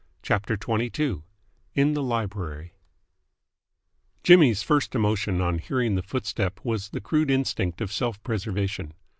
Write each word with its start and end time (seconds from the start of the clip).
CHAPTER 0.23 0.55
XXII 0.59 1.21
IN 1.75 1.93
THE 1.93 2.01
LIBRARY 2.01 2.73
Jimmy's 4.23 4.63
first 4.63 4.95
emotion 4.95 5.41
on 5.41 5.59
hearing 5.59 5.93
the 5.93 6.01
footstep 6.01 6.59
was 6.63 6.89
the 6.89 6.99
crude 6.99 7.29
instinct 7.29 7.81
of 7.81 7.91
self 7.93 8.19
preservation. 8.23 8.95